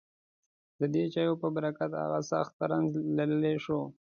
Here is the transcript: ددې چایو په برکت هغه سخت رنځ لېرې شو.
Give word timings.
ددې 0.79 1.03
چایو 1.13 1.39
په 1.41 1.47
برکت 1.55 1.91
هغه 2.03 2.19
سخت 2.31 2.53
رنځ 2.69 2.91
لېرې 3.17 3.53
شو. 3.63 3.79